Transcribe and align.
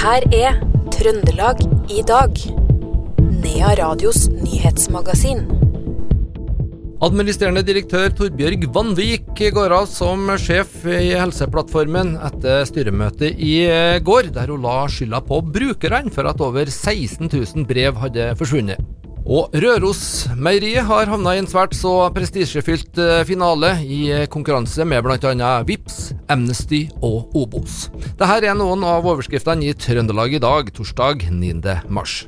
her 0.00 0.24
er 0.32 0.54
Trøndelag 0.94 1.58
i 1.92 2.00
dag. 2.08 2.38
Nea 3.20 3.72
Radios 3.76 4.30
nyhetsmagasin. 4.32 5.42
Administrerende 7.04 7.62
direktør 7.64 8.08
Torbjørg 8.16 8.64
Vanvik 8.72 9.42
går 9.52 9.74
av 9.76 9.88
som 9.92 10.24
sjef 10.40 10.86
i 10.88 11.12
Helseplattformen 11.20 12.14
etter 12.30 12.64
styremøtet 12.68 13.36
i 13.44 13.54
går, 14.04 14.32
der 14.36 14.52
hun 14.52 14.64
la 14.64 14.78
skylda 14.88 15.20
på 15.24 15.42
brukerne 15.44 16.12
for 16.14 16.28
at 16.32 16.40
over 16.44 16.72
16 16.72 17.28
000 17.28 17.68
brev 17.68 18.00
hadde 18.00 18.32
forsvunnet. 18.40 18.80
Og 19.28 19.52
Rørosmeieriet 19.52 20.86
har 20.88 21.10
havna 21.12 21.34
i 21.36 21.42
en 21.42 21.48
svært 21.50 21.76
så 21.76 21.92
prestisjefylt 22.14 22.98
eh, 23.00 23.20
finale 23.28 23.74
i 23.84 24.00
konkurranse 24.32 24.86
med 24.88 25.04
bl.a. 25.04 25.52
Vips, 25.68 26.10
Amnesty 26.32 26.86
og 27.04 27.36
Obos. 27.36 27.88
Dette 28.16 28.40
er 28.40 28.56
noen 28.58 28.84
av 28.86 29.06
overskriftene 29.06 29.70
i 29.70 29.76
Trøndelag 29.76 30.38
i 30.38 30.42
dag, 30.42 30.72
torsdag 30.76 31.28
9. 31.30 31.80
mars. 31.92 32.22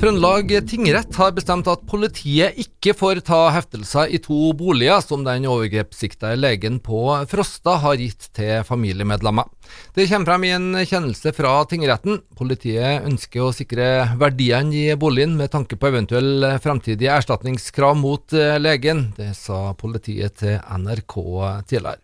Trøndelag 0.00 0.48
tingrett 0.64 1.12
har 1.20 1.34
bestemt 1.36 1.66
at 1.68 1.82
politiet 1.84 2.56
ikke 2.62 2.94
får 2.96 3.18
ta 3.26 3.50
heftelser 3.52 4.08
i 4.08 4.20
to 4.24 4.54
boliger 4.56 5.02
som 5.04 5.26
den 5.26 5.44
overgrepssikta 5.44 6.30
legen 6.38 6.78
på 6.80 7.02
Frosta 7.28 7.74
har 7.82 8.00
gitt 8.00 8.30
til 8.32 8.64
familiemedlemmer. 8.64 9.44
Det 9.92 10.06
kommer 10.08 10.30
frem 10.30 10.46
i 10.48 10.54
en 10.54 10.70
kjennelse 10.78 11.34
fra 11.36 11.52
tingretten. 11.68 12.22
Politiet 12.32 13.04
ønsker 13.10 13.44
å 13.44 13.52
sikre 13.52 13.90
verdiene 14.24 14.72
i 14.86 14.96
boligen 14.96 15.36
med 15.36 15.52
tanke 15.52 15.76
på 15.76 15.92
eventuell 15.92 16.48
fremtidige 16.64 17.20
erstatningskrav 17.20 18.00
mot 18.00 18.40
legen. 18.56 19.10
Det 19.20 19.34
sa 19.36 19.66
politiet 19.76 20.40
til 20.40 20.56
NRK 20.80 21.20
tidligere. 21.68 22.00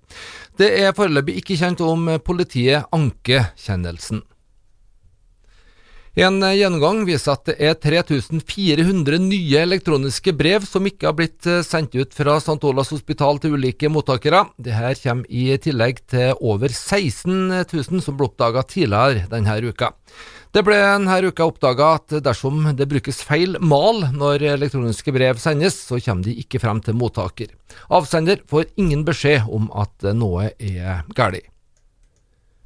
Det 0.61 0.75
er 0.85 0.93
foreløpig 0.93 1.41
ikke 1.41 1.63
kjent 1.65 1.81
om 1.89 2.11
politiet 2.21 2.93
anker 2.93 3.55
kjennelsen. 3.57 4.21
En 6.17 6.39
gjennomgang 6.41 7.03
viser 7.05 7.35
at 7.35 7.43
det 7.45 7.55
er 7.61 7.75
3400 7.77 9.19
nye 9.21 9.59
elektroniske 9.61 10.33
brev 10.33 10.65
som 10.65 10.87
ikke 10.89 11.11
har 11.11 11.15
blitt 11.19 11.45
eh, 11.45 11.61
sendt 11.61 11.93
ut 11.93 12.15
fra 12.17 12.39
St. 12.41 12.55
Olavs 12.65 12.95
hospital 12.95 13.37
til 13.43 13.59
ulike 13.59 13.91
mottakere. 13.93 14.47
Dette 14.57 14.95
kommer 15.03 15.29
i 15.29 15.51
tillegg 15.61 16.01
til 16.09 16.33
over 16.41 16.73
16 16.73 17.53
000 17.69 18.01
som 18.01 18.17
ble 18.17 18.31
oppdaga 18.31 18.63
tidligere 18.65 19.27
denne 19.29 19.59
uka. 19.67 19.91
Det 20.57 20.63
ble 20.65 20.79
denne 20.81 21.19
uka 21.27 21.51
oppdaga 21.51 21.91
at 21.99 22.17
dersom 22.25 22.65
det 22.79 22.87
brukes 22.89 23.21
feil 23.21 23.59
mal 23.61 24.07
når 24.17 24.47
elektroniske 24.55 25.13
brev 25.13 25.37
sendes, 25.43 25.77
så 25.85 26.01
kommer 26.01 26.25
de 26.25 26.39
ikke 26.41 26.63
frem 26.65 26.81
til 26.81 26.97
mottaker. 26.97 27.53
Avsender 27.93 28.41
får 28.49 28.71
ingen 28.81 29.05
beskjed 29.05 29.53
om 29.53 29.69
at 29.77 30.09
noe 30.17 30.49
er 30.57 31.05
galt. 31.13 31.45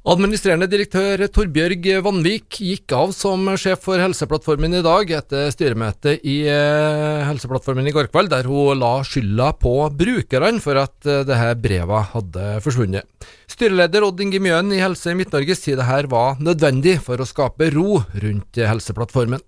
Administrerende 0.01 0.65
direktør 0.65 1.21
Torbjørg 1.29 1.83
Vanvik 2.01 2.55
gikk 2.65 2.89
av 2.97 3.11
som 3.13 3.43
sjef 3.53 3.83
for 3.85 4.01
Helseplattformen 4.01 4.73
i 4.73 4.81
dag 4.81 5.11
etter 5.13 5.51
styremøtet 5.53 6.23
i 6.25 6.39
eh, 6.49 7.21
Helseplattformen 7.27 7.85
i 7.85 7.93
går 7.93 8.09
kveld, 8.09 8.31
der 8.33 8.49
hun 8.49 8.81
la 8.81 9.03
skylda 9.05 9.51
på 9.61 9.75
brukerne 9.93 10.57
for 10.63 10.79
at 10.81 11.05
eh, 11.05 11.21
dette 11.29 11.51
brevet 11.61 12.09
hadde 12.15 12.47
forsvunnet. 12.65 13.29
Styreleder 13.45 14.07
Odd 14.07 14.25
Inge 14.25 14.41
Mjøen 14.41 14.73
i 14.73 14.81
Helse 14.81 15.13
Midt-Norge 15.13 15.53
sier 15.59 15.77
dette 15.77 16.09
var 16.09 16.41
nødvendig 16.41 16.97
for 17.05 17.21
å 17.21 17.29
skape 17.29 17.69
ro 17.77 18.01
rundt 18.25 18.57
Helseplattformen. 18.57 19.45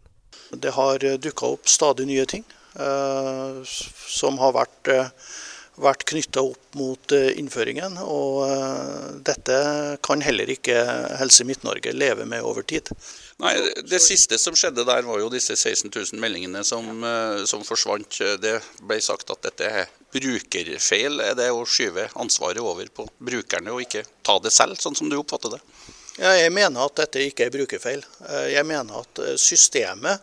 Det 0.54 0.78
har 0.78 1.02
dukka 1.18 1.56
opp 1.56 1.66
stadig 1.66 2.06
nye 2.12 2.30
ting 2.30 2.46
eh, 2.78 3.58
som 3.66 4.38
har 4.38 4.54
vært 4.62 4.94
eh, 4.94 5.10
vært 5.82 6.06
knytta 6.10 6.44
opp 6.46 6.78
mot 6.78 7.14
eh, 7.16 7.32
innføringen. 7.40 7.98
Og 8.04 8.44
eh, 8.46 9.08
dette 9.26 9.58
kan 10.06 10.24
heller 10.26 10.50
ikke 10.54 10.76
Helse 11.20 11.46
Midt-Norge 11.48 11.94
leve 11.96 12.28
med 12.30 12.46
over 12.46 12.66
tid. 12.68 12.92
Nei, 13.42 13.56
Det 13.90 14.00
siste 14.04 14.38
som 14.42 14.56
skjedde 14.58 14.86
der, 14.88 15.06
var 15.08 15.20
jo 15.22 15.32
disse 15.34 15.58
16 15.58 15.90
000 15.90 16.22
meldingene 16.22 16.64
som, 16.68 16.88
eh, 17.08 17.44
som 17.50 17.66
forsvant. 17.66 18.22
Det 18.44 18.56
ble 18.84 19.00
sagt 19.02 19.34
at 19.34 19.44
dette 19.50 19.72
er 19.82 19.92
brukerfeil. 20.14 21.20
Er 21.26 21.36
det 21.40 21.50
å 21.52 21.66
skyve 21.66 22.10
ansvaret 22.22 22.62
over 22.62 22.88
på 22.94 23.08
brukerne 23.18 23.74
og 23.74 23.84
ikke 23.88 24.06
ta 24.26 24.38
det 24.44 24.54
selv, 24.54 24.78
sånn 24.82 24.98
som 24.98 25.10
du 25.10 25.18
oppfatter 25.20 25.58
det? 25.58 25.64
Ja, 26.22 26.36
jeg 26.38 26.54
mener 26.54 26.86
at 26.86 27.00
dette 27.00 27.24
ikke 27.26 27.48
er 27.48 27.54
brukerfeil. 27.56 28.04
Jeg 28.54 28.62
mener 28.70 29.02
at 29.02 29.22
systemet 29.42 30.22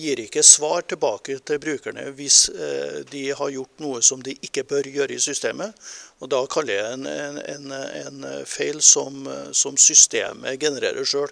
gir 0.00 0.20
ikke 0.22 0.42
svar 0.46 0.84
tilbake 0.88 1.38
til 1.44 1.60
brukerne 1.60 2.06
hvis 2.16 2.48
eh, 2.48 3.00
de 3.10 3.24
har 3.36 3.50
gjort 3.52 3.82
noe 3.84 4.02
som 4.04 4.22
de 4.24 4.32
ikke 4.40 4.64
bør 4.68 4.88
gjøre 4.88 5.16
i 5.16 5.20
systemet. 5.20 5.74
Og 6.20 6.30
Da 6.32 6.40
kaller 6.50 6.78
jeg 6.78 6.92
en, 6.96 7.06
en, 7.38 7.72
en 7.72 8.28
feil 8.48 8.80
som, 8.82 9.28
som, 9.52 9.76
systemet 9.76 10.60
genererer 10.60 11.04
sjøl. 11.04 11.28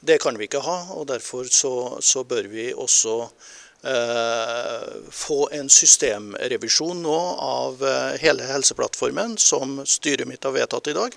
Det 0.00 0.18
kan 0.22 0.36
vi 0.38 0.48
ikke 0.48 0.64
ha, 0.66 0.80
og 0.98 1.06
derfor 1.08 1.46
så, 1.48 1.98
så 2.02 2.24
bør 2.24 2.50
vi 2.52 2.72
også 2.74 3.14
eh, 3.86 4.90
få 5.10 5.38
en 5.56 5.70
systemrevisjon 5.72 7.00
nå 7.06 7.20
av 7.46 7.86
eh, 7.86 8.18
hele 8.20 8.50
Helseplattformen, 8.50 9.38
som 9.38 9.80
styret 9.86 10.28
mitt 10.28 10.44
har 10.44 10.58
vedtatt 10.58 10.92
i 10.92 10.98
dag 10.98 11.16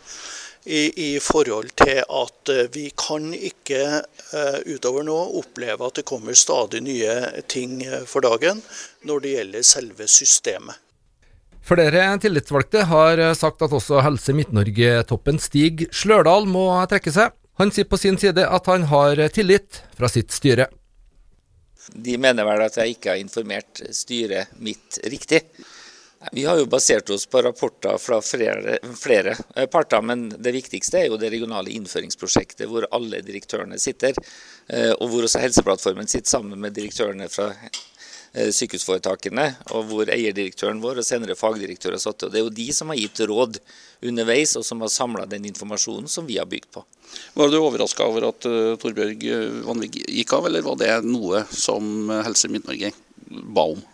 i, 0.66 1.14
i, 1.16 1.20
forhold 1.20 1.72
til 1.80 2.02
at 2.04 2.52
eh, 2.52 2.68
vi 2.74 2.90
kan 2.98 3.32
ikke 3.34 3.82
uh, 4.04 4.60
utover 4.68 5.06
nå 5.08 5.18
oppleve 5.40 5.88
at 5.88 6.02
det 6.02 6.06
kommer 6.10 6.38
stadig 6.38 6.82
nye 6.86 7.16
ting 7.48 7.80
eh, 7.86 8.04
for 8.10 8.26
dagen 8.26 8.62
når 9.08 9.24
det 9.24 9.34
gjelder 9.38 9.66
selve 9.66 10.08
systemet. 10.12 10.76
Flere 11.70 12.06
tillitsvalgte 12.22 12.86
har 12.90 13.22
sagt 13.38 13.62
at 13.62 13.74
også 13.76 14.02
Helse 14.02 14.34
Midt-Norge-toppen 14.34 15.38
Stig 15.44 15.86
Slørdal 15.94 16.48
må 16.50 16.66
trekke 16.90 17.14
seg. 17.14 17.36
Han 17.62 17.74
sier 17.76 17.86
på 17.86 18.00
sin 18.00 18.18
side 18.18 18.46
at 18.48 18.70
han 18.72 18.88
har 18.90 19.20
tillit 19.36 19.84
fra 19.98 20.10
sitt 20.10 20.34
styre. 20.34 20.70
De 21.94 22.16
mener 22.22 22.48
vel 22.48 22.64
at 22.64 22.78
jeg 22.80 22.96
ikke 22.96 23.14
har 23.14 23.22
informert 23.22 23.84
styret 23.94 24.56
mitt 24.64 24.98
riktig. 25.12 25.44
Vi 26.32 26.46
har 26.46 26.58
jo 26.58 26.66
basert 26.66 27.10
oss 27.10 27.26
på 27.26 27.42
rapporter 27.42 27.98
fra 27.98 28.22
flere, 28.22 28.80
flere, 28.96 29.38
eh, 29.56 29.66
parter, 29.66 30.02
men 30.02 30.30
det 30.30 30.52
viktigste 30.52 31.00
er 31.00 31.06
jo 31.08 31.18
det 31.18 31.30
regionale 31.32 31.72
innføringsprosjektet 31.72 32.68
hvor 32.68 32.88
alle 32.92 33.22
direktørene 33.24 33.80
sitter, 33.80 34.18
eh, 34.68 34.92
og 34.92 35.08
hvor 35.10 35.24
også 35.24 35.40
Helseplattformen 35.40 36.10
sitter 36.12 36.28
sammen 36.28 36.60
med 36.60 36.76
direktørene 36.76 37.30
fra 37.32 37.54
eh, 37.56 38.50
sykehusforetakene, 38.52 39.46
og 39.72 39.86
hvor 39.88 40.12
eierdirektøren 40.12 40.82
vår 40.84 41.00
og 41.00 41.08
senere 41.08 41.38
fagdirektør 41.40 41.96
har 41.96 42.04
sittet. 42.04 42.34
Det 42.34 42.42
er 42.42 42.44
jo 42.50 42.58
de 42.58 42.68
som 42.76 42.92
har 42.92 43.00
gitt 43.00 43.22
råd 43.32 43.62
underveis, 44.12 44.58
og 44.60 44.66
som 44.68 44.84
har 44.84 44.92
samla 44.92 45.24
den 45.26 45.48
informasjonen 45.48 46.12
som 46.12 46.28
vi 46.28 46.36
har 46.42 46.50
bygd 46.52 46.68
på. 46.76 46.84
Var 47.40 47.48
du 47.48 47.62
overraska 47.62 48.04
over 48.06 48.28
at 48.28 48.46
uh, 48.46 48.76
Torbjørg 48.78 49.24
Vanvik 49.66 49.96
gikk 50.04 50.36
av, 50.36 50.52
eller 50.52 50.68
var 50.68 50.76
det 50.84 50.92
noe 51.08 51.46
som 51.48 52.12
Helse 52.28 52.52
Midt-Norge 52.52 52.92
ba 53.56 53.70
om? 53.72 53.88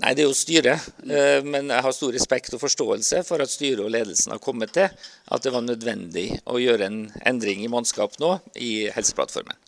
Nei, 0.00 0.14
det 0.16 0.24
er 0.24 0.30
jo 0.30 0.36
styret. 0.36 0.86
Eh, 1.04 1.40
men 1.44 1.68
jeg 1.68 1.84
har 1.84 1.94
stor 1.96 2.14
respekt 2.16 2.54
og 2.56 2.62
forståelse 2.62 3.22
for 3.28 3.44
at 3.44 3.52
styret 3.52 3.82
og 3.84 3.92
ledelsen 3.92 4.32
har 4.32 4.40
kommet 4.42 4.72
til 4.76 4.88
at 4.88 5.44
det 5.44 5.52
var 5.52 5.66
nødvendig 5.66 6.28
å 6.48 6.60
gjøre 6.60 6.88
en 6.88 7.02
endring 7.28 7.64
i 7.64 7.72
mannskap 7.72 8.16
nå 8.22 8.38
i 8.56 8.88
Helseplattformen. 8.94 9.58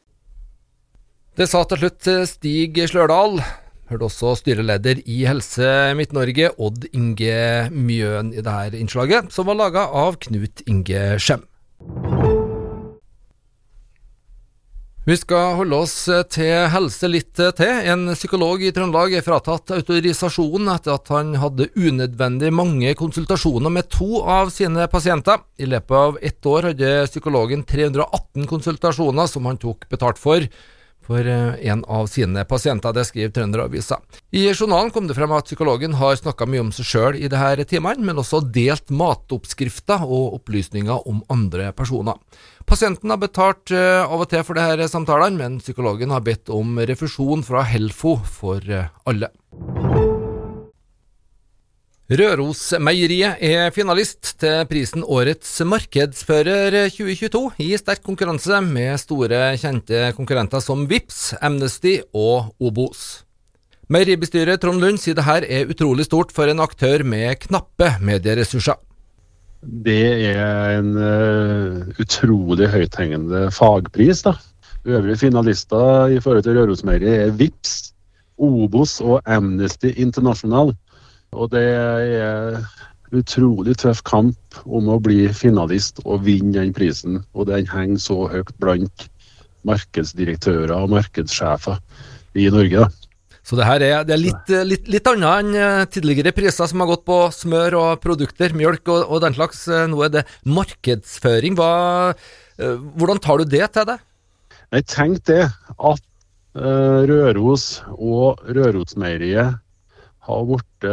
Det 1.37 1.49
sa 1.49 1.63
til 1.65 1.85
slutt 1.85 2.09
Stig 2.29 2.81
Slørdal. 2.89 3.41
Hørte 3.93 4.09
også 4.09 4.35
styreleder 4.41 5.03
i 5.05 5.23
Helse 5.29 5.69
Midt-Norge, 5.99 6.53
Odd 6.57 6.87
Inge 6.97 7.69
Mjøen, 7.73 8.33
i 8.33 8.41
dette 8.41 8.81
innslaget, 8.81 9.33
som 9.33 9.49
var 9.49 9.59
laga 9.59 9.89
av 9.93 10.17
Knut 10.25 10.65
Inge 10.65 11.19
Skjem. 11.21 11.45
Vi 15.03 15.17
skal 15.19 15.57
holde 15.59 15.79
oss 15.83 15.97
til 16.31 16.69
helse 16.71 17.09
litt 17.11 17.35
til. 17.35 17.71
En 17.91 18.13
psykolog 18.15 18.61
i 18.63 18.69
Trøndelag 18.71 19.17
er 19.19 19.25
fratatt 19.27 19.73
autorisasjonen 19.75 20.71
etter 20.71 20.95
at 20.95 21.11
han 21.11 21.33
hadde 21.43 21.67
unødvendig 21.75 22.53
mange 22.55 22.93
konsultasjoner 23.01 23.75
med 23.75 23.89
to 23.91 24.21
av 24.23 24.53
sine 24.55 24.87
pasienter. 24.93 25.43
I 25.59 25.67
løpet 25.73 25.97
av 25.99 26.21
ett 26.23 26.47
år 26.47 26.69
hadde 26.71 26.93
psykologen 27.11 27.67
318 27.67 28.47
konsultasjoner 28.47 29.27
som 29.27 29.51
han 29.51 29.59
tok 29.59 29.89
betalt 29.91 30.23
for 30.23 30.47
for 31.07 31.27
eh, 31.27 31.59
en 31.71 31.85
av 31.85 32.07
sine 32.11 32.45
pasienter. 32.49 32.95
Det 32.95 33.05
skriver 33.09 33.33
Trønderavisa. 33.35 33.99
I 34.31 34.47
journalen 34.53 34.93
kom 34.95 35.09
det 35.09 35.17
frem 35.19 35.35
at 35.37 35.49
psykologen 35.51 35.99
har 36.01 36.17
snakka 36.19 36.49
mye 36.49 36.65
om 36.67 36.73
seg 36.75 36.89
sjøl 36.89 37.19
i 37.19 37.29
disse 37.33 37.69
timene, 37.75 38.05
men 38.07 38.23
også 38.23 38.43
delt 38.55 38.93
matoppskrifter 38.95 40.07
og 40.07 40.39
opplysninger 40.39 41.09
om 41.09 41.23
andre 41.33 41.73
personer. 41.77 42.19
Pasienten 42.69 43.11
har 43.11 43.21
betalt 43.23 43.75
eh, 43.75 44.03
av 44.03 44.23
og 44.23 44.31
til 44.31 44.45
for 44.47 44.59
disse 44.59 44.93
samtalene, 44.95 45.39
men 45.39 45.61
psykologen 45.63 46.15
har 46.15 46.25
bedt 46.25 46.53
om 46.53 46.79
refusjon 46.79 47.45
fra 47.47 47.67
Helfo 47.67 48.17
for 48.23 48.63
eh, 48.71 48.91
alle. 49.09 49.33
Rørosmeieriet 52.13 53.41
er 53.41 53.71
finalist 53.73 54.35
til 54.43 54.67
prisen 54.69 55.05
Årets 55.07 55.49
markedsfører 55.65 56.75
2022, 56.93 57.41
i 57.65 57.69
sterk 57.81 58.03
konkurranse 58.05 58.59
med 58.67 59.01
store, 59.01 59.39
kjente 59.57 60.11
konkurrenter 60.19 60.61
som 60.61 60.83
Vips, 60.91 61.31
Amnesty 61.41 61.95
og 62.13 62.51
Obos. 62.61 63.23
Meieribestyret 63.89 64.61
Trond 64.61 64.85
Lund 64.85 65.01
sier 65.01 65.17
det 65.17 65.25
her 65.25 65.47
er 65.47 65.73
utrolig 65.73 66.05
stort 66.05 66.37
for 66.37 66.53
en 66.53 66.61
aktør 66.61 67.07
med 67.07 67.39
knappe 67.47 67.95
medieressurser. 68.05 68.77
Det 69.63 70.05
er 70.35 70.83
en 70.83 70.93
uh, 70.99 71.97
utrolig 72.03 72.69
høythengende 72.77 73.47
fagpris. 73.57 74.27
da. 74.29 74.37
Øvrige 74.85 75.23
finalister 75.31 76.13
i 76.13 76.21
forhold 76.21 76.45
til 76.45 76.61
Rørosmeieriet 76.61 77.29
er 77.31 77.37
VIPS, 77.41 77.95
Obos 78.37 79.01
og 79.01 79.23
Amnesty 79.25 79.95
International. 79.97 80.75
Og 81.33 81.51
det 81.53 81.65
er 81.65 82.59
utrolig 83.13 83.77
tøff 83.81 84.03
kamp 84.09 84.59
om 84.65 84.89
å 84.93 84.99
bli 85.03 85.27
finalist 85.37 86.01
og 86.05 86.25
vinne 86.27 86.55
den 86.57 86.75
prisen. 86.77 87.21
Og 87.37 87.49
den 87.51 87.69
henger 87.69 88.01
så 88.01 88.19
høyt 88.33 88.53
blant 88.61 89.09
markedsdirektører 89.69 90.75
og 90.77 90.93
markedssjefer 90.93 91.79
i 92.39 92.49
Norge. 92.53 92.85
da. 92.87 93.03
Så 93.43 93.59
det 93.59 93.67
her 93.67 93.83
er, 93.83 94.05
det 94.07 94.15
er 94.15 94.21
litt, 94.23 94.53
litt, 94.69 94.87
litt, 94.91 95.09
annet 95.11 95.43
enn 95.43 95.57
eh, 95.59 95.81
tidligere 95.91 96.35
priser 96.37 96.69
som 96.71 96.83
har 96.83 96.93
gått 96.93 97.03
på 97.09 97.17
smør 97.35 97.77
og 97.81 98.05
produkter, 98.05 98.55
mjølk 98.55 98.87
og, 98.87 99.01
og 99.09 99.25
den 99.25 99.35
slags. 99.35 99.65
Eh, 99.67 99.89
nå 99.91 100.05
er 100.07 100.13
det 100.15 100.25
markedsføring. 100.47 101.59
Hva, 101.59 101.73
eh, 102.63 102.79
hvordan 103.01 103.23
tar 103.23 103.43
du 103.43 103.51
det 103.57 103.67
til 103.75 103.89
deg? 103.91 104.07
Jeg 104.73 104.89
tenkte 104.89 105.41
det 105.41 105.51
at 105.77 106.09
Røros 106.53 107.81
og 107.97 108.41
Rørosmeieriet 108.45 109.59
har 110.27 110.45
blitt 110.49 110.89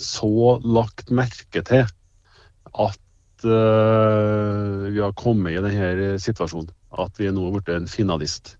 så 0.00 0.58
lagt 0.64 1.12
merke 1.14 1.62
til 1.66 1.84
at 1.84 3.46
uh, 3.46 4.86
vi 4.90 5.00
har 5.00 5.14
kommet 5.18 5.54
i 5.54 5.62
denne 5.62 6.14
situasjonen. 6.22 6.70
At 6.94 7.18
vi 7.18 7.28
er 7.28 7.34
nå 7.34 7.50
blitt 7.54 7.70
en 7.74 7.90
finalist. 7.90 8.56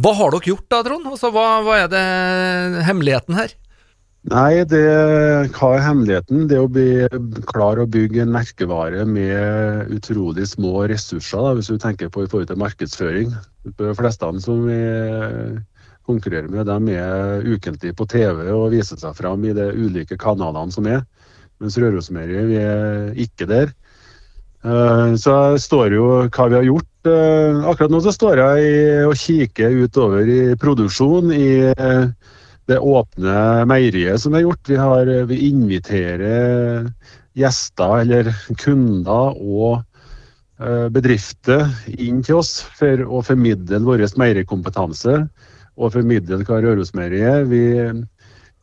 Hva 0.00 0.12
har 0.16 0.32
dere 0.32 0.50
gjort 0.50 0.66
da, 0.72 0.82
Trond? 0.84 1.06
Altså, 1.08 1.30
hva, 1.32 1.46
hva, 1.64 1.78
er 1.84 1.92
det 1.92 2.02
hemmeligheten 2.88 3.36
her? 3.36 3.54
Nei, 4.26 4.64
det, 4.66 4.82
hva 5.54 5.68
er 5.76 5.84
hemmeligheten? 5.84 6.48
Det 6.50 6.58
å 6.58 6.68
bli 6.72 7.06
klar 7.46 7.78
å 7.78 7.86
bygge 7.88 8.24
en 8.24 8.32
merkevare 8.34 9.04
med 9.08 9.92
utrolig 9.94 10.48
små 10.50 10.82
ressurser, 10.90 11.44
da, 11.46 11.54
hvis 11.56 11.70
du 11.70 11.78
tenker 11.80 12.10
på 12.12 12.24
i 12.24 12.28
forhold 12.28 12.50
til 12.50 12.60
markedsføring. 12.60 13.32
De 13.78 13.94
fleste 13.96 14.32
som 14.42 14.66
vi 14.66 14.80
konkurrerer 16.06 16.48
med, 16.52 16.68
de 16.68 16.96
er 16.96 17.46
ukentlig 17.46 17.92
på 17.98 18.06
TV 18.10 18.46
og 18.54 18.70
viser 18.74 18.98
seg 19.00 19.16
fram 19.18 19.44
i 19.44 19.54
de 19.56 19.68
ulike 19.74 20.18
kanalene 20.20 20.74
som 20.74 20.86
er. 20.90 21.02
Mens 21.62 21.78
Rørosmeieriet, 21.80 22.48
vi 22.50 22.60
er 22.60 23.20
ikke 23.26 23.48
der. 23.50 23.72
Så 24.66 25.18
så 25.22 25.34
står 25.62 25.94
jo 25.94 26.06
hva 26.26 26.46
vi 26.50 26.56
har 26.58 26.64
gjort. 26.66 27.06
Eh, 27.06 27.58
akkurat 27.70 27.92
nå 27.92 28.00
så 28.02 28.10
står 28.10 28.40
jeg 28.40 29.04
og 29.06 29.14
kikker 29.20 29.76
utover 29.84 30.26
i 30.26 30.40
produksjon 30.58 31.30
i 31.30 31.50
eh, 31.70 32.08
det 32.66 32.78
åpne 32.82 33.62
meieriet 33.70 34.18
som 34.18 34.34
er 34.34 34.42
gjort. 34.42 34.64
Vi, 34.66 34.78
har, 34.80 35.12
vi 35.30 35.38
inviterer 35.52 36.88
gjester 37.36 38.00
eller 38.02 38.32
kunder 38.58 39.36
og 39.36 39.84
bedrifter 40.88 41.66
inn 42.00 42.22
til 42.24 42.38
oss 42.40 42.62
for 42.78 43.02
å 43.04 43.20
formidle 43.20 43.76
vår 43.84 44.06
meierikompetanse 44.16 45.18
og 45.76 45.92
formidle 45.94 46.40
hva 46.42 46.60
Rørosmeieriet 46.64 47.48
vi, 47.50 47.62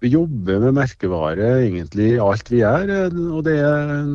vi 0.03 0.13
jobber 0.13 0.61
med 0.65 0.77
merkevare 0.81 1.55
egentlig 1.63 2.13
i 2.15 2.21
alt 2.21 2.49
vi 2.51 2.63
gjør. 2.63 2.93
og 3.37 3.43
det 3.47 3.57
er 3.61 4.13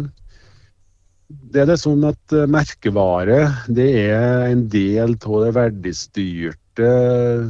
det 1.29 1.62
er 1.62 1.67
det 1.69 1.81
sånn 1.81 2.06
at 2.09 2.35
eh, 2.35 2.49
merkevare 2.49 3.41
det 3.69 3.89
er 4.00 4.47
en 4.49 4.65
del 4.73 5.17
av 5.19 5.43
det 5.45 5.50
verdistyrte 5.59 6.93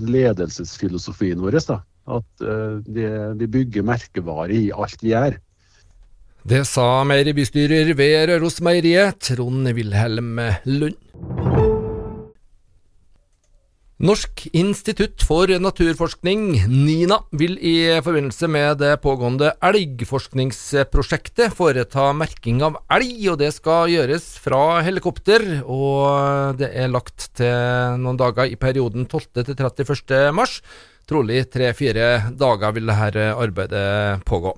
ledelsesfilosofien 0.09 1.39
vår. 1.43 1.61
Da. 1.69 1.83
At 2.09 2.41
uh, 2.41 2.81
det, 2.89 3.11
vi 3.37 3.51
bygger 3.59 3.85
merkevare 3.85 4.57
i 4.57 4.71
alt 4.73 5.05
vi 5.05 5.13
gjør. 5.13 5.37
Det 6.49 6.63
sa 6.65 7.05
meieribystyrer 7.05 7.93
ved 7.99 8.31
Rørosmeieriet, 8.33 9.21
Trond 9.29 9.69
Wilhelm 9.77 10.41
Lund. 10.65 10.97
Norsk 13.99 14.45
institutt 14.55 15.25
for 15.27 15.51
naturforskning, 15.59 16.53
NINA, 16.71 17.17
vil 17.35 17.57
i 17.59 17.73
forbindelse 17.99 18.47
med 18.47 18.77
det 18.79 18.93
pågående 19.03 19.49
elgforskningsprosjektet 19.59 21.51
foreta 21.59 22.05
merking 22.15 22.63
av 22.63 22.77
elg, 22.95 23.25
og 23.33 23.41
det 23.41 23.49
skal 23.57 23.91
gjøres 23.91 24.29
fra 24.45 24.79
helikopter. 24.87 25.43
Og 25.67 26.61
det 26.61 26.69
er 26.79 26.93
lagt 26.93 27.27
til 27.41 27.99
noen 27.99 28.21
dager 28.23 28.47
i 28.47 28.55
perioden 28.55 29.09
12. 29.11 29.43
til 29.43 29.59
31. 29.59 30.31
mars. 30.31 30.61
Trolig 31.11 31.43
tre-fire 31.51 32.31
dager 32.39 32.79
vil 32.79 32.95
dette 32.95 33.27
arbeidet 33.35 34.23
pågå. 34.31 34.55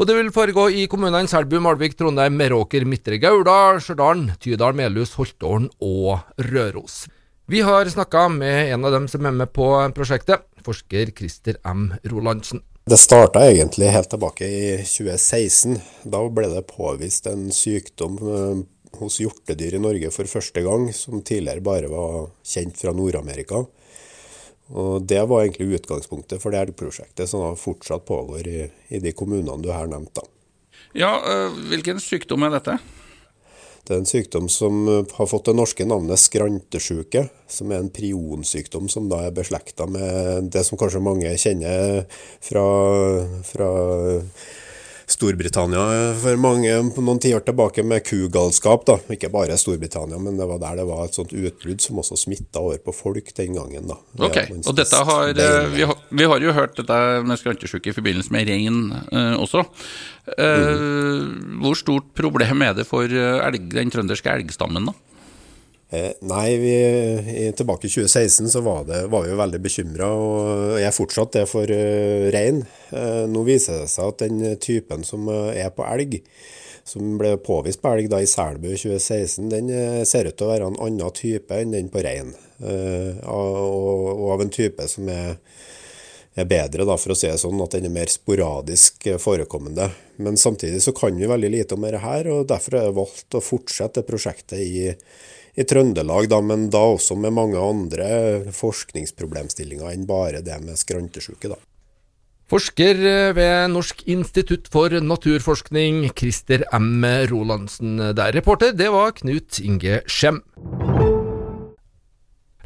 Og 0.00 0.08
Det 0.08 0.16
vil 0.16 0.32
foregå 0.32 0.70
i 0.72 0.88
kommunene 0.88 1.28
Selbu, 1.28 1.60
Malvik, 1.60 1.92
Trondheim, 1.98 2.40
Meråker, 2.40 2.88
Midtre 2.88 3.20
Gauldal, 3.20 3.84
Stjørdal, 3.84 4.30
Tydal, 4.40 4.80
Melhus, 4.80 5.12
Holtålen 5.20 5.68
og 5.76 6.24
Røros. 6.40 7.02
Vi 7.50 7.60
har 7.60 7.84
snakka 7.84 8.28
med 8.28 8.72
en 8.72 8.84
av 8.84 8.92
dem 8.92 9.06
som 9.08 9.24
er 9.24 9.32
med 9.32 9.48
på 9.56 9.66
prosjektet, 9.96 10.42
forsker 10.60 11.08
Christer 11.16 11.56
M. 11.64 11.94
Rolandsen. 12.04 12.60
Det 12.84 12.98
starta 13.00 13.40
egentlig 13.48 13.88
helt 13.88 14.10
tilbake 14.12 14.44
i 14.44 14.66
2016. 14.82 15.78
Da 16.12 16.20
ble 16.28 16.50
det 16.52 16.66
påvist 16.68 17.24
en 17.30 17.46
sykdom 17.48 18.18
eh, 18.20 18.60
hos 19.00 19.16
hjortedyr 19.22 19.78
i 19.78 19.80
Norge 19.80 20.12
for 20.12 20.28
første 20.28 20.60
gang, 20.66 20.90
som 20.92 21.24
tidligere 21.24 21.64
bare 21.64 21.88
var 21.88 22.28
kjent 22.44 22.76
fra 22.76 22.92
Nord-Amerika. 22.92 23.62
Og 24.68 25.08
Det 25.08 25.24
var 25.32 25.46
egentlig 25.46 25.80
utgangspunktet 25.80 26.44
for 26.44 26.52
det 26.52 26.66
elgprosjektet 26.66 27.32
som 27.32 27.56
fortsatt 27.56 28.04
pågår 28.04 28.44
i, 28.44 28.60
i, 28.92 29.00
de 29.00 29.16
kommunene 29.16 29.56
du 29.64 29.72
her 29.72 29.88
nevnte. 29.88 30.28
Ja, 30.92 31.16
eh, 31.24 31.60
Hvilken 31.72 31.96
sykdom 31.96 32.44
er 32.44 32.58
dette? 32.60 32.76
Det 33.88 33.94
er 33.96 34.02
en 34.02 34.08
sykdom 34.08 34.48
som 34.52 34.82
eh, 34.84 35.14
har 35.16 35.28
fått 35.30 35.48
det 35.48 35.56
norske 35.56 35.86
navnet 35.88 36.20
skrantesjuke, 36.20 37.24
som 37.48 37.72
er 37.72 37.80
en 37.80 37.92
prionsykdom 37.92 38.90
som 38.92 39.08
da 39.08 39.22
er 39.24 39.36
beslekta 39.36 39.88
med 39.88 40.50
det 40.52 40.66
som 40.68 40.76
kanskje 40.80 41.00
mange 41.00 41.32
kjenner 41.40 42.02
fra, 42.44 42.66
fra 43.48 43.70
Storbritannia 45.08 45.82
for 46.20 46.36
mange 46.40 46.72
noen 46.92 47.20
tiår 47.22 47.40
tilbake 47.46 47.82
med 47.86 48.04
kugalskap. 48.04 48.84
da, 48.86 48.98
Ikke 49.14 49.30
bare 49.32 49.56
Storbritannia, 49.56 50.18
men 50.20 50.36
det 50.36 50.46
var 50.50 50.60
der 50.60 50.82
det 50.82 50.86
var 50.88 51.06
et 51.06 51.16
sånt 51.16 51.32
utbrudd 51.32 51.80
som 51.80 52.00
også 52.02 52.18
smitta 52.20 52.60
over 52.60 52.78
på 52.84 52.92
folk 52.92 53.32
den 53.34 53.56
gangen. 53.56 53.88
da. 53.88 53.96
Ok, 54.20 54.36
og 54.66 54.76
dette 54.76 55.02
har, 55.10 55.28
eh, 55.32 55.68
vi 55.72 55.88
har, 55.88 55.96
vi 56.10 56.28
har 56.28 56.44
jo 56.44 56.52
hørt 56.52 56.76
dette 56.76 56.98
med 57.24 57.40
skrantesjuke 57.40 57.88
i 57.88 57.96
forbindelse 57.96 58.34
med 58.36 58.48
rein 58.48 58.92
eh, 58.92 59.36
også. 59.40 59.64
Eh, 60.36 60.76
mm. 60.76 61.60
Hvor 61.64 61.78
stort 61.80 62.12
problem 62.14 62.62
er 62.62 62.74
det 62.76 62.86
for 62.86 63.08
elg, 63.08 63.70
den 63.72 63.90
trønderske 63.90 64.28
elgstammen, 64.28 64.92
da? 64.92 65.17
Eh, 65.90 66.12
nei, 66.20 66.56
vi, 66.60 67.52
tilbake 67.56 67.86
i 67.86 67.90
2016 67.90 68.50
så 68.52 68.60
var, 68.60 68.82
det, 68.84 69.06
var 69.08 69.24
vi 69.24 69.30
jo 69.32 69.38
veldig 69.40 69.60
bekymra, 69.64 70.08
og 70.12 70.74
jeg 70.76 70.84
er 70.84 70.96
fortsatt 70.96 71.38
det 71.38 71.44
for 71.48 71.70
uh, 71.72 72.28
rein. 72.34 72.60
Uh, 72.92 73.24
nå 73.30 73.44
viser 73.46 73.80
det 73.80 73.88
seg 73.94 74.12
at 74.12 74.26
den 74.26 74.58
typen 74.60 75.06
som 75.08 75.30
er 75.32 75.70
på 75.72 75.86
elg, 75.88 76.18
som 76.88 77.16
ble 77.20 77.34
påvist 77.44 77.80
på 77.80 77.94
elg 77.94 78.10
da 78.12 78.20
i 78.20 78.28
Selbu 78.28 78.68
i 78.68 78.76
2016, 78.76 79.48
den 79.52 79.72
ser 80.08 80.28
ut 80.28 80.36
til 80.36 80.48
å 80.48 80.52
være 80.52 80.68
en 80.68 80.78
annen 80.84 81.16
type 81.16 81.56
enn 81.56 81.72
den 81.72 81.88
på 81.92 82.04
rein. 82.04 82.34
Og, 82.58 83.58
og, 84.12 84.22
av 84.34 84.44
en 84.44 84.52
type 84.52 84.86
som 84.88 85.08
er, 85.12 85.36
er 86.38 86.50
bedre, 86.50 86.86
da, 86.88 86.96
for 87.00 87.14
å 87.14 87.18
si 87.18 87.28
det 87.28 87.40
sånn, 87.40 87.60
at 87.64 87.74
den 87.76 87.88
er 87.88 87.94
mer 87.94 88.12
sporadisk 88.12 89.08
forekommende. 89.22 89.90
Men 90.22 90.38
samtidig 90.40 90.82
så 90.84 90.94
kan 90.96 91.18
vi 91.18 91.28
veldig 91.30 91.50
lite 91.54 91.76
om 91.76 91.86
dette 91.86 92.32
og 92.32 92.46
derfor 92.50 92.78
er 92.78 92.88
jeg 92.88 92.98
valgt 92.98 93.38
å 93.38 93.44
fortsette 93.44 94.06
prosjektet 94.06 94.62
i 94.62 94.86
i 95.58 95.64
Trøndelag, 95.66 96.28
da, 96.30 96.38
men 96.40 96.68
da 96.70 96.84
også 96.92 97.16
med 97.18 97.34
mange 97.34 97.58
andre 97.58 98.08
forskningsproblemstillinger 98.54 99.90
enn 99.90 100.06
bare 100.06 100.42
det 100.46 100.60
med 100.62 100.78
skrantesjuke. 100.78 101.50
da. 101.50 101.58
Forsker 102.48 103.00
ved 103.36 103.74
Norsk 103.74 104.06
institutt 104.08 104.70
for 104.72 104.94
naturforskning, 105.04 106.06
Christer 106.16 106.64
M. 106.72 107.04
Rolandsen 107.28 107.98
der. 108.16 108.32
Reporter, 108.38 108.72
det 108.72 108.88
var 108.94 109.12
Knut 109.18 109.60
Inge 109.60 110.00
Skjem. 110.06 110.40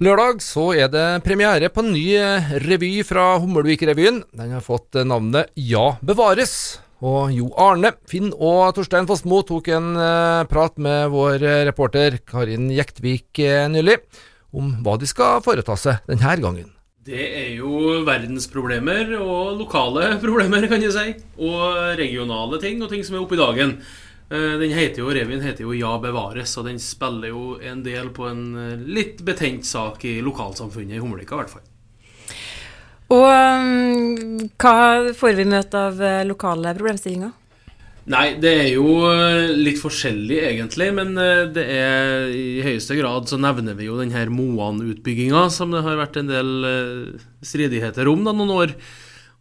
Lørdag 0.03 0.41
så 0.43 0.73
er 0.75 0.89
det 0.91 1.23
premiere 1.23 1.69
på 1.71 1.83
en 1.85 1.93
ny 1.95 2.17
revy 2.65 3.05
fra 3.07 3.37
Hummelvik-revyen. 3.39 4.23
Den 4.35 4.55
har 4.57 4.65
fått 4.65 4.99
navnet 5.07 5.53
Ja 5.55 5.93
bevares. 6.03 6.81
Og 7.07 7.31
Jo 7.31 7.53
Arne, 7.61 7.93
Finn 8.11 8.33
og 8.35 8.73
Torstein 8.75 9.07
Fossmo 9.07 9.45
tok 9.47 9.71
en 9.71 9.93
uh, 9.95 10.43
prat 10.51 10.75
med 10.83 11.13
vår 11.15 11.47
reporter 11.69 12.19
Karin 12.27 12.67
Jektvik 12.75 13.43
nylig 13.71 14.01
om 14.51 14.75
hva 14.83 14.99
de 14.99 15.07
skal 15.07 15.43
foreta 15.45 15.79
seg 15.79 16.03
denne 16.11 16.35
gangen. 16.43 16.73
Det 17.03 17.23
er 17.23 17.55
jo 17.61 18.03
verdensproblemer 18.07 19.17
og 19.21 19.57
lokale 19.59 20.13
problemer, 20.25 20.67
kan 20.71 20.83
jeg 20.83 20.95
si. 20.95 21.09
Og 21.43 21.95
regionale 21.99 22.59
ting 22.63 22.83
og 22.83 22.91
ting 22.91 23.07
som 23.07 23.21
er 23.21 23.23
oppe 23.23 23.39
i 23.39 23.45
dagen. 23.45 23.79
Uh, 24.33 24.55
den 24.61 24.73
heter 24.73 25.03
jo, 25.03 25.11
Revyen 25.13 25.45
heter 25.45 25.67
jo 25.67 25.75
Ja 25.77 25.93
bevares, 26.01 26.55
og 26.57 26.65
den 26.69 26.81
spiller 26.81 27.33
jo 27.33 27.59
en 27.61 27.83
del 27.85 28.09
på 28.17 28.31
en 28.31 28.47
litt 28.89 29.21
betent 29.27 29.69
sak 29.69 30.07
i 30.09 30.21
lokalsamfunnet 30.25 30.97
i 30.97 31.03
Humlika, 31.03 31.37
i 31.37 31.43
hvert 31.43 31.53
fall. 31.53 31.69
Og 33.13 33.27
um, 33.29 34.49
hva 34.57 35.13
får 35.13 35.37
vi 35.37 35.49
møte 35.53 35.87
av 35.91 36.01
uh, 36.01 36.23
lokale 36.25 36.73
problemstillinger? 36.79 37.37
Nei, 38.13 38.25
det 38.43 38.51
er 38.65 38.69
jo 38.73 38.97
litt 39.55 39.79
forskjellig, 39.79 40.41
egentlig. 40.49 40.89
Men 40.97 41.13
det 41.55 41.63
er 41.63 42.33
i 42.35 42.65
høyeste 42.65 42.97
grad 42.99 43.29
så 43.31 43.39
nevner 43.39 43.77
vi 43.79 43.87
jo 43.87 44.01
den 44.01 44.11
her 44.11 44.33
Moan-utbygginga, 44.33 45.45
som 45.55 45.71
det 45.71 45.85
har 45.87 46.01
vært 46.01 46.19
en 46.19 46.33
del 46.33 46.51
stridigheter 47.47 48.11
om 48.11 48.25
da, 48.27 48.35
noen 48.35 48.51
år. 48.57 48.75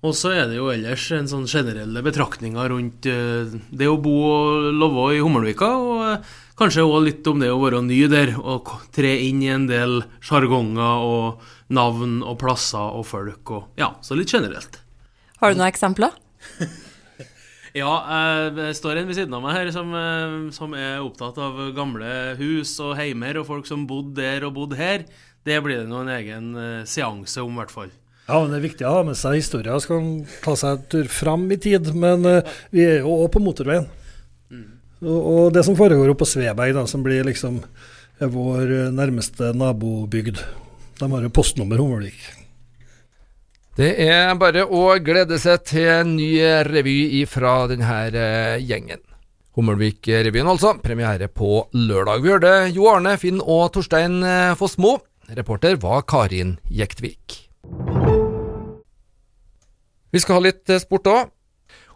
Og 0.01 0.15
så 0.17 0.31
er 0.33 0.47
det 0.49 0.55
jo 0.57 0.71
ellers 0.73 1.03
en 1.13 1.27
sånn 1.29 1.45
generelle 1.45 2.01
betraktninger 2.01 2.71
rundt 2.73 3.05
det 3.05 3.89
å 3.89 3.99
bo 4.01 4.15
og 4.25 4.71
leve 4.73 5.03
i 5.13 5.19
Hummelvika. 5.21 5.69
og 5.77 6.31
Kanskje 6.61 6.83
òg 6.85 7.07
litt 7.07 7.25
om 7.25 7.39
det 7.41 7.47
å 7.49 7.57
være 7.57 7.79
ny 7.81 8.03
der, 8.11 8.35
og 8.37 8.69
tre 8.93 9.15
inn 9.25 9.39
i 9.41 9.49
en 9.49 9.63
del 9.69 10.03
sjargonger 10.21 11.05
og 11.05 11.45
navn 11.73 12.19
og 12.21 12.37
plasser 12.41 12.97
og 12.99 13.07
folk 13.09 13.53
og 13.55 13.81
Ja, 13.81 13.95
så 14.05 14.17
litt 14.17 14.29
generelt. 14.29 14.77
Har 15.41 15.49
du 15.49 15.57
noen 15.57 15.71
eksempler? 15.71 16.13
ja, 17.81 17.93
jeg 18.05 18.53
det 18.59 18.67
står 18.77 19.01
en 19.01 19.09
ved 19.09 19.17
siden 19.17 19.33
av 19.37 19.41
meg 19.41 19.57
her 19.57 19.71
som, 19.73 19.89
eh, 19.97 20.37
som, 20.53 20.75
er 20.77 21.01
opptatt 21.01 21.39
av 21.41 21.63
gamle 21.77 22.35
hus 22.37 22.75
og 22.83 22.93
heimer 22.99 23.41
og 23.41 23.49
folk 23.49 23.69
som 23.69 23.87
bodde 23.89 24.21
der 24.21 24.45
og 24.45 24.53
bodde 24.59 24.77
her. 24.77 25.07
Det 25.41 25.57
blir 25.65 25.81
det 25.81 25.89
nå 25.89 26.03
en 26.03 26.13
egen 26.13 26.53
eh, 26.61 26.85
seanse 26.85 27.41
om, 27.41 27.57
i 27.57 27.63
hvert 27.63 27.73
fall. 27.73 27.95
Ja, 28.31 28.39
men 28.39 28.53
Det 28.53 28.59
er 28.61 28.67
viktig 28.69 28.87
å 28.87 28.93
ha 28.95 29.05
med 29.11 29.19
seg 29.19 29.37
historier. 29.41 29.79
Skal 29.83 30.11
ta 30.45 30.55
seg 30.55 30.77
en 30.77 30.85
tur 30.95 31.11
fram 31.11 31.49
i 31.51 31.59
tid. 31.59 31.91
Men 31.91 32.23
vi 32.71 32.85
er 32.87 33.01
jo 33.03 33.17
òg 33.25 33.33
på 33.35 33.43
motorveien. 33.43 33.89
Og 35.01 35.49
det 35.51 35.65
som 35.65 35.75
foregår 35.75 36.13
oppe 36.13 36.23
på 36.23 36.29
Sveberg, 36.29 36.75
da, 36.77 36.85
som 36.87 37.03
blir 37.03 37.25
liksom 37.25 37.59
vår 38.21 38.93
nærmeste 38.93 39.49
nabobygd. 39.57 40.37
De 41.01 41.09
har 41.09 41.25
jo 41.25 41.33
postnummer 41.33 41.81
Hummelvik. 41.81 42.19
Det 43.79 43.93
er 44.03 44.33
bare 44.37 44.65
å 44.67 44.83
glede 45.01 45.39
seg 45.41 45.63
til 45.65 45.87
en 45.89 46.11
ny 46.17 46.35
revy 46.67 47.23
fra 47.29 47.63
denne 47.71 48.01
eh, 48.11 48.59
gjengen. 48.61 49.01
Hummelvik-revyen, 49.57 50.47
altså. 50.51 50.75
Premiere 50.83 51.31
på 51.31 51.63
lørdag. 51.73 52.21
Vi 52.21 52.33
hørte 52.35 52.53
Jo 52.75 52.91
Arne, 52.91 53.15
Finn 53.19 53.41
og 53.41 53.71
Torstein 53.75 54.19
eh, 54.27 54.53
Fossmo. 54.59 54.99
Reporter 55.31 55.79
var 55.81 56.03
Karin 56.03 56.57
Jektvik. 56.69 57.39
Vi 60.11 60.19
skal 60.19 60.39
ha 60.39 60.43
litt 60.49 60.69
eh, 60.69 60.81
sport 60.83 61.07
òg. 61.11 61.31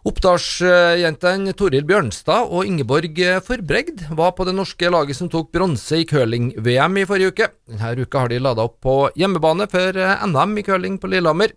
Oppdalsjentene 0.06 1.50
Toril 1.58 1.82
Bjørnstad 1.86 2.52
og 2.54 2.68
Ingeborg 2.68 3.16
Forbregd 3.42 4.04
var 4.14 4.36
på 4.38 4.44
det 4.46 4.54
norske 4.54 4.90
laget 4.92 5.18
som 5.18 5.26
tok 5.32 5.48
bronse 5.50 5.98
i 5.98 6.04
curling-VM 6.06 7.00
i 7.02 7.06
forrige 7.10 7.32
uke. 7.34 7.48
Denne 7.66 8.04
uka 8.06 8.22
har 8.22 8.30
de 8.30 8.38
lada 8.38 8.68
opp 8.68 8.76
på 8.86 8.94
hjemmebane 9.18 9.66
før 9.72 9.98
NM 10.30 10.54
i 10.62 10.64
curling 10.68 11.00
på 11.02 11.10
Lillehammer. 11.10 11.56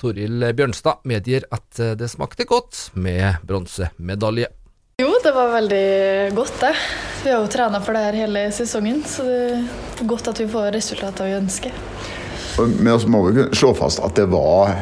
Toril 0.00 0.48
Bjørnstad 0.56 1.04
medgir 1.12 1.44
at 1.52 1.82
det 2.00 2.08
smakte 2.08 2.48
godt 2.48 2.86
med 2.96 3.44
bronsemedalje. 3.44 4.48
Jo, 5.00 5.12
det 5.24 5.30
var 5.32 5.52
veldig 5.54 6.34
godt, 6.40 6.56
det. 6.60 6.72
Vi 7.22 7.30
har 7.30 7.40
jo 7.40 7.52
trena 7.52 7.78
for 7.80 7.96
det 7.96 8.02
her 8.04 8.16
hele 8.24 8.48
sesongen, 8.52 8.98
så 9.08 9.24
det 9.24 9.38
er 10.00 10.08
godt 10.08 10.28
at 10.28 10.40
vi 10.40 10.48
får 10.50 10.72
resultatet 10.76 11.28
vi 11.28 11.36
ønsker. 11.38 11.78
Men 12.80 13.00
så 13.00 13.08
må 13.08 13.22
vi 13.28 13.46
slå 13.56 13.70
fast 13.78 14.02
at 14.04 14.16
det 14.18 14.26
var 14.32 14.74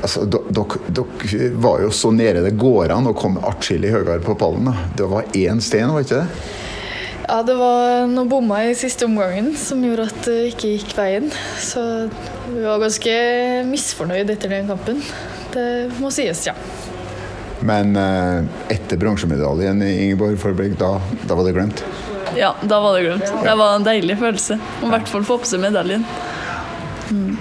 Altså, 0.00 0.24
Dere 0.24 1.50
var 1.60 1.84
jo 1.84 1.90
så 1.92 2.10
nede 2.14 2.44
det 2.46 2.56
går 2.60 2.94
an 2.94 3.10
å 3.10 3.16
komme 3.16 3.42
atskillig 3.48 3.92
høyere 3.92 4.20
på 4.24 4.36
pallen. 4.40 4.70
Da. 4.70 4.88
Det 4.96 5.08
var 5.10 5.36
én 5.36 5.60
sten, 5.64 5.92
var 5.92 6.06
ikke 6.06 6.22
det? 6.22 6.58
Ja, 7.30 7.42
det 7.46 7.54
var 7.54 8.08
noen 8.10 8.30
bommer 8.30 8.64
i 8.66 8.74
siste 8.74 9.06
omgangen 9.06 9.52
som 9.54 9.84
gjorde 9.86 10.08
at 10.08 10.22
det 10.26 10.38
ikke 10.50 10.72
gikk 10.72 10.94
veien. 10.96 11.28
Så 11.62 11.82
vi 12.48 12.64
var 12.64 12.80
ganske 12.82 13.12
misfornøyd 13.68 14.32
etter 14.34 14.50
den 14.50 14.70
kampen. 14.72 14.98
Det 15.54 15.66
må 16.02 16.10
sies, 16.14 16.42
ja. 16.48 16.56
Men 17.60 17.94
eh, 18.00 18.48
etter 18.74 18.98
bronsemedaljen 18.98 19.82
i 19.84 19.92
Ingeborg 20.06 20.40
Forberg, 20.40 20.74
da, 20.80 20.96
da, 21.22 21.36
var 21.36 21.46
det 21.46 21.54
glemt? 21.54 21.84
Ja, 22.38 22.54
da 22.62 22.80
var 22.80 22.96
det 22.96 23.04
glemt. 23.04 23.30
Det 23.44 23.54
var 23.62 23.76
en 23.76 23.86
deilig 23.86 24.18
følelse. 24.18 24.58
I 24.58 24.90
hvert 24.90 25.12
fall 25.12 25.26
få 25.28 25.38
på 25.42 25.50
seg 25.52 25.62
medaljen. 25.62 26.06
Mm. 27.10 27.36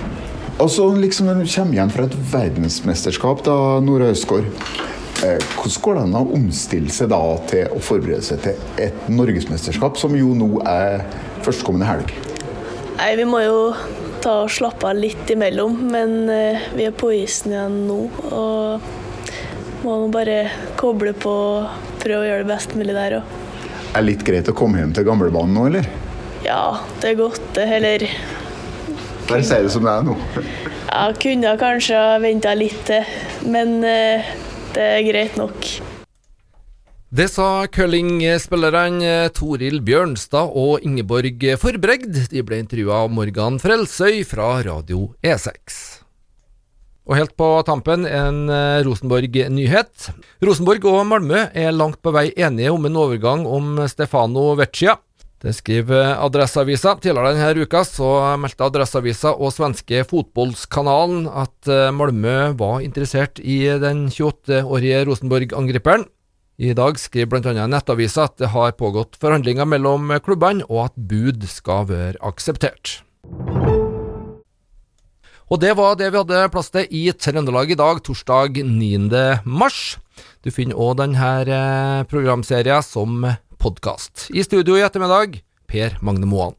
Og 0.60 0.68
så 0.72 0.86
liksom 0.96 1.30
Når 1.30 1.44
du 1.44 1.52
kommer 1.54 1.78
igjen 1.78 1.92
fra 1.94 2.06
et 2.10 2.16
verdensmesterskap, 2.34 3.44
da, 3.46 3.56
Nora 3.84 4.10
Østgaard. 4.12 4.50
Eh, 5.24 5.40
hvordan 5.56 5.84
går 5.84 5.96
det 5.96 6.02
an 6.04 6.18
å 6.20 6.26
omstille 6.36 6.92
seg 6.96 7.10
da 7.12 7.20
til 7.48 7.76
å 7.76 7.80
forberede 7.84 8.24
seg 8.24 8.42
til 8.44 8.60
et 8.80 9.08
norgesmesterskap, 9.12 9.98
som 10.00 10.16
jo 10.16 10.34
nå 10.36 10.62
er 10.68 11.04
førstkommende 11.44 11.88
helg? 11.88 12.14
Nei, 13.00 13.14
Vi 13.20 13.28
må 13.28 13.42
jo 13.44 13.60
ta 14.24 14.42
og 14.46 14.52
slappe 14.52 14.88
av 14.88 15.00
litt 15.00 15.32
imellom, 15.32 15.78
men 15.92 16.16
uh, 16.28 16.66
vi 16.76 16.88
er 16.88 16.96
på 16.96 17.12
isen 17.16 17.56
igjen 17.56 17.78
nå. 17.88 18.00
Og 18.36 18.90
må 19.84 19.96
bare 20.12 20.42
koble 20.80 21.14
på 21.16 21.32
og 21.32 22.02
prøve 22.04 22.26
å 22.26 22.28
gjøre 22.28 22.44
det 22.44 22.52
best 22.52 22.76
mulig 22.76 22.96
der 22.96 23.22
òg. 23.22 23.38
Er 23.94 24.04
det 24.04 24.08
litt 24.10 24.28
greit 24.28 24.52
å 24.52 24.56
komme 24.56 24.80
hjem 24.82 24.92
til 24.96 25.08
gamlebanen 25.08 25.56
nå, 25.56 25.70
eller? 25.72 25.88
Ja, 26.44 26.80
det 27.00 27.14
er 27.14 27.20
godt, 27.20 27.44
det. 27.56 27.68
Eller 27.80 28.08
bare 29.30 29.46
si 29.46 29.62
det 29.64 29.72
som 29.74 29.86
det 29.86 29.94
er 29.94 30.08
nå. 30.08 30.18
ja, 30.90 31.06
kunne 31.22 31.54
kanskje 31.62 32.02
ha 32.02 32.18
venta 32.24 32.56
litt 32.58 32.82
til, 32.90 33.06
men 33.46 33.80
uh, 33.86 34.34
det 34.76 34.90
er 34.98 35.06
greit 35.08 35.40
nok. 35.40 35.70
Det 37.10 37.26
sa 37.34 37.66
curlingspillerne 37.74 39.32
Toril 39.34 39.80
Bjørnstad 39.82 40.52
og 40.54 40.86
Ingeborg 40.86 41.42
Forbregd. 41.58 42.20
De 42.30 42.44
ble 42.46 42.60
intervjua 42.62 43.00
av 43.08 43.10
Morgan 43.16 43.58
Frelsøy 43.58 44.22
fra 44.30 44.52
Radio 44.68 45.08
E6. 45.26 45.80
Og 47.10 47.18
helt 47.18 47.34
på 47.34 47.48
tampen 47.66 48.06
en 48.06 48.44
eh, 48.54 48.84
Rosenborg-nyhet. 48.86 50.12
Rosenborg 50.46 50.86
og 50.86 51.02
Malmö 51.10 51.48
er 51.58 51.74
langt 51.74 51.98
på 52.06 52.14
vei 52.14 52.28
enige 52.38 52.70
om 52.76 52.86
en 52.86 53.00
overgang 53.02 53.48
om 53.50 53.80
Stefano 53.90 54.52
Vecchia. 54.60 55.00
Det 55.40 55.54
skriver 55.56 56.18
Adresseavisa. 56.20 56.98
Tidligere 57.00 57.32
denne 57.38 57.64
uka 57.64 57.86
så 57.88 58.10
meldte 58.42 58.66
Adresseavisa 58.68 59.32
og 59.40 59.54
svenske 59.56 60.04
Fotballskanalen 60.10 61.30
at 61.32 61.70
eh, 61.72 61.88
Malmö 61.96 62.58
var 62.60 62.82
interessert 62.84 63.40
i 63.40 63.62
den 63.80 64.10
28-årige 64.12 65.06
Rosenborg-angriperen. 65.08 66.04
I 66.60 66.74
dag 66.76 67.00
skriver 67.00 67.40
bl.a. 67.40 67.68
Nettavisa 67.72 68.28
at 68.28 68.36
det 68.42 68.52
har 68.52 68.76
pågått 68.76 69.16
forhandlinger 69.22 69.64
mellom 69.64 70.12
klubbene, 70.26 70.66
og 70.68 70.90
at 70.90 70.98
bud 71.00 71.48
skal 71.48 71.88
være 71.88 72.20
akseptert. 72.20 72.98
Og 75.50 75.64
det 75.64 75.72
var 75.80 75.96
det 75.96 76.12
vi 76.12 76.20
hadde 76.20 76.50
plass 76.52 76.68
til 76.76 76.92
i 76.92 77.08
Trøndelag 77.16 77.72
i 77.72 77.80
dag, 77.80 78.04
torsdag 78.04 78.60
9. 78.60 79.08
mars. 79.48 79.96
Du 80.44 80.52
finner 80.52 80.76
òg 80.76 81.00
denne 81.00 81.32
eh, 81.48 82.04
programserien 82.12 82.84
som 82.84 83.24
podkast. 83.60 84.30
I 84.32 84.44
studio 84.44 84.78
i 84.80 84.82
ettermiddag, 84.82 85.42
Per 85.68 85.98
Magne 86.02 86.26
Moan. 86.26 86.56